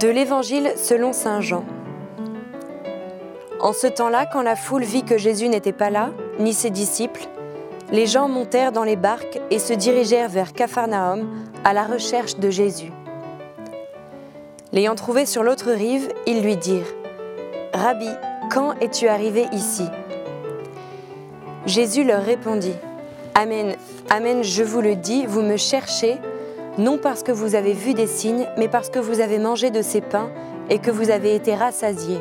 [0.00, 1.64] De l'Évangile selon Saint Jean.
[3.58, 7.26] En ce temps-là, quand la foule vit que Jésus n'était pas là, ni ses disciples,
[7.90, 11.28] les gens montèrent dans les barques et se dirigèrent vers Capharnaüm
[11.64, 12.92] à la recherche de Jésus.
[14.72, 16.94] L'ayant trouvé sur l'autre rive, ils lui dirent
[17.74, 18.10] Rabbi,
[18.52, 19.86] quand es-tu arrivé ici?
[21.66, 22.76] Jésus leur répondit
[23.34, 23.74] Amen,
[24.10, 26.18] Amen, je vous le dis, vous me cherchez
[26.78, 29.82] non parce que vous avez vu des signes, mais parce que vous avez mangé de
[29.82, 30.30] ces pains
[30.70, 32.20] et que vous avez été rassasiés.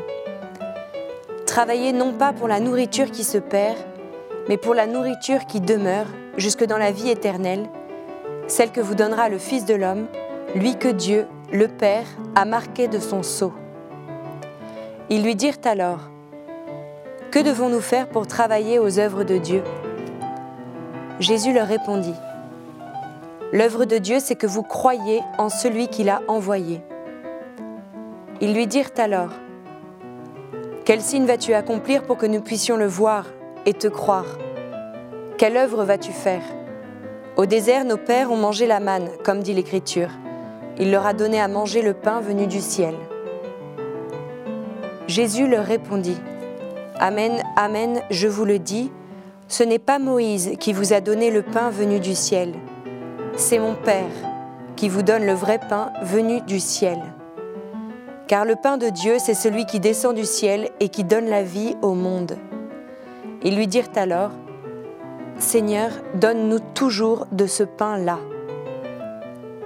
[1.45, 3.77] Travaillez non pas pour la nourriture qui se perd,
[4.49, 6.07] mais pour la nourriture qui demeure
[6.37, 7.69] jusque dans la vie éternelle,
[8.47, 10.07] celle que vous donnera le Fils de l'homme,
[10.55, 13.53] lui que Dieu, le Père, a marqué de son sceau.
[15.09, 16.09] Ils lui dirent alors,
[17.31, 19.61] Que devons-nous faire pour travailler aux œuvres de Dieu?
[21.19, 22.13] Jésus leur répondit,
[23.53, 26.81] L'œuvre de Dieu, c'est que vous croyez en celui qui l'a envoyé.
[28.41, 29.29] Ils lui dirent alors,
[30.83, 33.25] Quel signe vas-tu accomplir pour que nous puissions le voir
[33.65, 34.37] et te croire?
[35.37, 36.41] Quelle œuvre vas-tu faire?
[37.37, 40.09] Au désert, nos pères ont mangé la manne, comme dit l'Écriture.
[40.77, 42.95] Il leur a donné à manger le pain venu du ciel.
[45.07, 46.17] Jésus leur répondit,
[46.99, 48.91] Amen, Amen, je vous le dis,
[49.47, 52.53] ce n'est pas Moïse qui vous a donné le pain venu du ciel
[53.37, 54.09] c'est mon Père
[54.75, 56.99] qui vous donne le vrai pain venu du ciel.
[58.27, 61.43] Car le pain de Dieu, c'est celui qui descend du ciel et qui donne la
[61.43, 62.35] vie au monde.
[63.43, 64.31] Ils lui dirent alors,
[65.37, 68.17] Seigneur, donne-nous toujours de ce pain-là.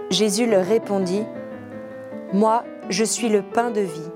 [0.10, 1.24] Jésus leur répondit,
[2.34, 4.12] Moi, je suis le pain de vie.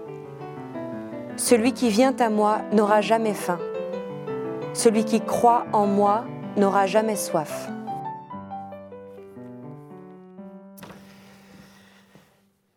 [1.37, 3.59] Celui qui vient à moi n'aura jamais faim.
[4.73, 6.25] Celui qui croit en moi
[6.57, 7.69] n'aura jamais soif.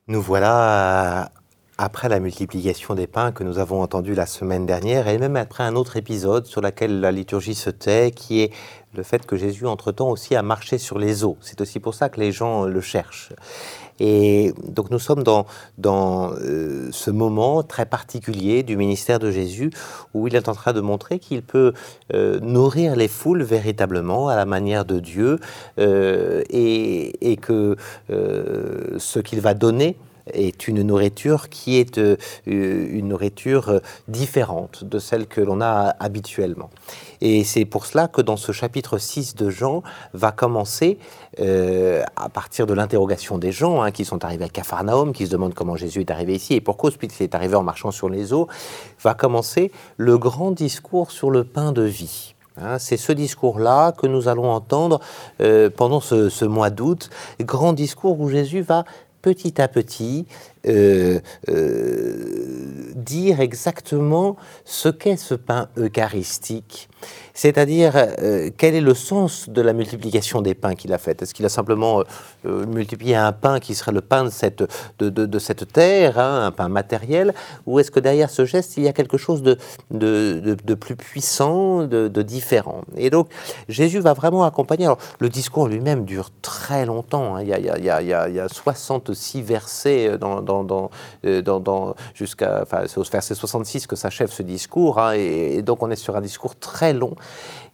[0.08, 1.30] Nous voilà
[1.78, 5.62] après la multiplication des pains que nous avons entendu la semaine dernière, et même après
[5.62, 8.50] un autre épisode sur lequel la liturgie se tait, qui est
[8.94, 11.36] le fait que Jésus, entre-temps, aussi a marché sur les eaux.
[11.40, 13.32] C'est aussi pour ça que les gens le cherchent.
[14.00, 15.46] Et donc nous sommes dans,
[15.76, 19.70] dans euh, ce moment très particulier du ministère de Jésus
[20.14, 21.72] où il est en train de montrer qu'il peut
[22.14, 25.38] euh, nourrir les foules véritablement à la manière de Dieu
[25.78, 27.76] et, et, que
[28.08, 29.96] ce qu'il va donner
[30.32, 32.16] est une nourriture qui est euh,
[32.46, 36.70] une nourriture euh, différente de celle que l'on a habituellement.
[37.20, 40.98] Et c'est pour cela que dans ce chapitre 6 de Jean va commencer,
[41.40, 45.30] euh, à partir de l'interrogation des gens hein, qui sont arrivés à Capharnaüm, qui se
[45.30, 48.32] demandent comment Jésus est arrivé ici et pour cause, est arrivé en marchant sur les
[48.32, 48.48] eaux,
[49.02, 52.34] va commencer le grand discours sur le pain de vie.
[52.60, 55.00] Hein, c'est ce discours-là que nous allons entendre
[55.76, 57.08] pendant ce, ce mois d'août,
[57.40, 58.84] grand discours où Jésus va
[59.28, 60.26] petit à petit
[60.66, 66.88] euh, euh, dire exactement ce qu'est ce pain eucharistique,
[67.32, 71.22] c'est-à-dire euh, quel est le sens de la multiplication des pains qu'il a fait.
[71.22, 72.02] Est-ce qu'il a simplement
[72.44, 74.64] multiplié un pain qui serait le pain de cette,
[74.98, 77.34] de, cette terre, hein, un pain matériel,
[77.66, 79.58] ou est-ce que derrière ce geste, il y a quelque chose de,
[79.90, 82.82] de, plus puissant, de, différent?
[82.96, 83.28] Et donc,
[83.68, 84.86] Jésus va vraiment accompagner.
[84.86, 87.36] Alors, le discours lui-même dure très longtemps.
[87.36, 87.42] Hein.
[87.42, 90.90] Il, y a, il, y a, il, y a, 66 versets dans euh, dans,
[91.60, 95.90] dans, jusqu'à, enfin, c'est au verset 66 que s'achève ce discours, hein, et, donc on
[95.90, 97.14] est sur un discours très long.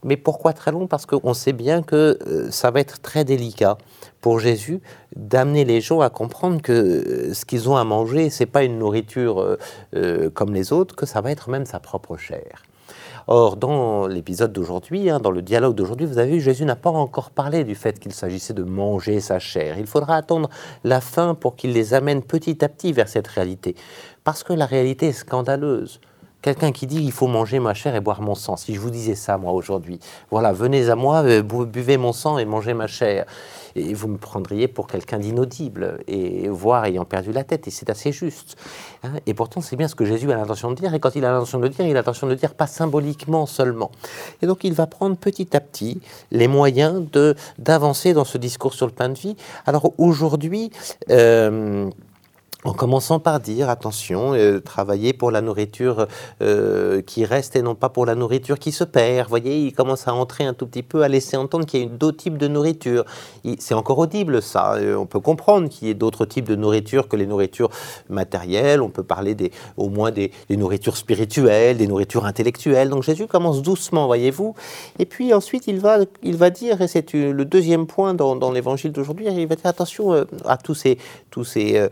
[0.03, 0.87] Mais pourquoi très long?
[0.87, 3.79] Parce qu'on sait bien que euh, ça va être très délicat
[4.21, 4.81] pour Jésus
[5.17, 8.79] d'amener les gens à comprendre que euh, ce qu'ils ont à manger, c'est pas une
[8.79, 9.57] nourriture
[10.35, 12.63] comme les autres, que ça va être même sa propre chair.
[13.27, 16.91] Or, dans l'épisode d'aujourd'hui, hein, dans le dialogue d'aujourd'hui, vous avez vu, Jésus n'a pas
[16.91, 19.79] encore parlé du fait qu'il s'agissait de manger sa chair.
[19.79, 20.51] Il faudra attendre
[20.85, 23.77] la fin pour qu'il les amène petit à petit vers cette réalité.
[24.25, 26.01] Parce que la réalité est scandaleuse.
[26.45, 28.59] Quelqu'un qui dit il faut manger ma chair et boire mon sang.
[28.59, 29.99] Si je vous disais ça, moi, aujourd'hui,
[30.31, 33.25] voilà, venez à moi, euh, buvez mon sang et mangez ma chair.
[33.77, 37.89] Et vous me prendriez pour quelqu'un d'inaudible, et voire ayant perdu la tête, et c'est
[37.89, 38.57] assez juste.
[39.03, 39.13] Hein.
[39.25, 41.33] et pourtant, c'est bien ce que Jésus a l'intention de dire, et quand il a
[41.33, 43.91] l'intention de dire, il a l'intention de dire pas symboliquement seulement.
[44.43, 47.03] Et donc, il va prendre petit à petit les moyens
[47.59, 49.35] d'avancer dans ce discours sur le pain de vie.
[49.65, 50.71] Alors, aujourd'hui,
[51.09, 51.89] euh,
[52.65, 56.07] en commençant par dire, attention, euh, travailler pour la nourriture
[56.41, 59.29] euh, qui reste et non pas pour la nourriture qui se perd.
[59.29, 61.89] Voyez, il commence à entrer un tout petit peu, à laisser entendre qu'il y a
[61.89, 63.05] d'autres types de nourriture.
[63.59, 64.75] C'est encore audible, ça.
[64.77, 67.69] Euh, on peut comprendre qu'il y ait d'autres types de nourriture que les nourritures
[68.09, 68.81] matérielles.
[68.81, 72.89] On peut parler des, au moins des, nourritures spirituelles, des nourritures intellectuelles.
[72.89, 74.55] Donc Jésus commence doucement, voyez-vous.
[74.99, 78.53] Et puis ensuite, il va, il va dire, et c'est le deuxième point dans, dans
[78.53, 80.97] l'évangile d'aujourd'hui, il va dire attention à tous ces,
[81.31, 81.89] tous ces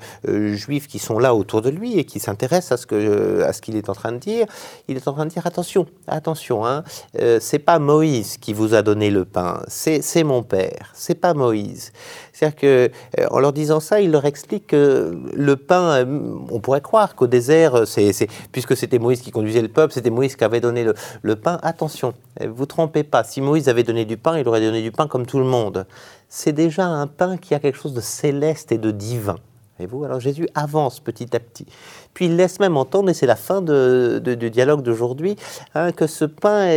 [0.62, 3.60] juifs qui sont là autour de lui et qui s'intéressent à ce que à ce
[3.60, 4.46] qu'il est en train de dire,
[4.88, 6.84] il est en train de dire attention, attention, hein,
[7.20, 11.34] euh, c'est pas Moïse qui vous a donné le pain, c'est mon père, c'est pas
[11.34, 11.92] Moïse.
[12.32, 16.06] C'est-à-dire que euh, en leur disant ça, il leur explique que le pain,
[16.50, 20.36] on pourrait croire qu'au désert, c'est puisque c'était Moïse qui conduisait le peuple, c'était Moïse
[20.36, 21.58] qui avait donné le, le pain.
[21.62, 23.24] Attention, vous trompez pas.
[23.24, 25.86] Si Moïse avait donné du pain, il aurait donné du pain comme tout le monde.
[26.28, 29.36] C'est déjà un pain qui a quelque chose de céleste et de divin.
[29.82, 31.66] Et alors Jésus avance petit à petit.
[32.14, 35.36] Puis il laisse même entendre, et c'est la fin du dialogue d'aujourd'hui,
[35.74, 36.68] hein, que ce pain,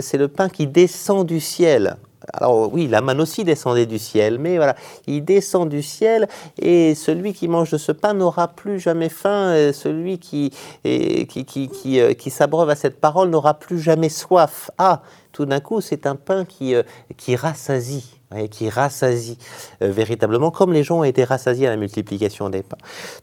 [0.00, 1.96] c'est le pain qui descend du ciel.
[2.32, 4.74] Alors oui, la manne aussi descendait du ciel, mais voilà,
[5.06, 6.28] il descend du ciel
[6.58, 10.52] et celui qui mange de ce pain n'aura plus jamais faim, celui qui,
[10.82, 14.70] qui, qui, qui, euh, qui s'abreuve à cette parole n'aura plus jamais soif.
[14.78, 15.02] Ah,
[15.32, 16.82] tout d'un coup, c'est un pain qui, euh,
[17.16, 18.17] qui rassasie
[18.50, 19.38] qui rassasie
[19.82, 22.76] euh, véritablement, comme les gens ont été rassasiés à la multiplication des pains.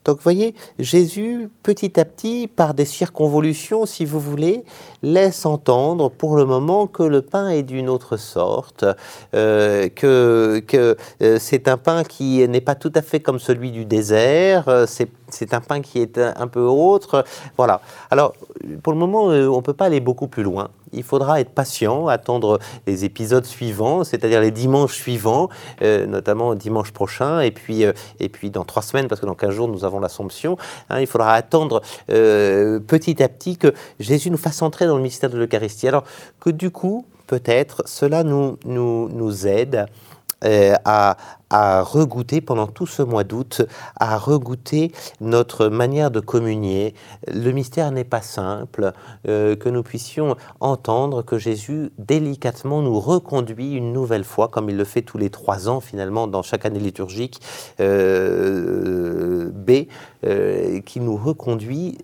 [0.03, 4.63] Donc, vous voyez, Jésus, petit à petit, par des circonvolutions, si vous voulez,
[5.03, 8.83] laisse entendre pour le moment que le pain est d'une autre sorte,
[9.35, 13.71] euh, que, que euh, c'est un pain qui n'est pas tout à fait comme celui
[13.71, 17.23] du désert, c'est un pain qui est un peu autre.
[17.57, 17.81] Voilà.
[18.09, 18.33] Alors,
[18.81, 22.07] pour le moment, on ne peut pas aller beaucoup plus loin il faudra être patient,
[22.07, 25.49] attendre les épisodes suivants, c'est-à-dire les dimanches suivants,
[25.81, 29.35] euh, notamment dimanche prochain, et puis, euh, et puis dans trois semaines, parce que dans
[29.35, 30.57] 15 jours, nous avons l'Assomption.
[30.89, 35.03] Hein, il faudra attendre euh, petit à petit que Jésus nous fasse entrer dans le
[35.03, 35.87] mystère de l'Eucharistie.
[35.87, 36.03] Alors
[36.39, 39.87] que du coup, peut-être, cela nous, nous, nous aide
[40.45, 41.17] à,
[41.49, 43.61] à regoûter pendant tout ce mois d'août,
[43.99, 46.95] à regoûter notre manière de communier.
[47.31, 48.93] Le mystère n'est pas simple,
[49.27, 54.77] euh, que nous puissions entendre que Jésus délicatement nous reconduit une nouvelle fois, comme il
[54.77, 57.39] le fait tous les trois ans finalement dans chaque année liturgique
[57.79, 59.87] euh, B,
[60.25, 61.97] euh, qui nous reconduit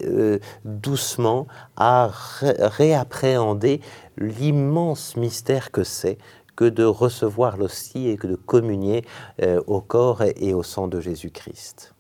[0.65, 2.09] doucement à
[2.41, 3.81] réappréhender
[4.17, 6.17] l'immense mystère que c'est
[6.61, 9.03] que de recevoir l'hostie et que de communier
[9.41, 11.95] euh, au corps et au sang de Jésus-Christ.